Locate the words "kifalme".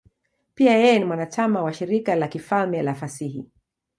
2.27-2.83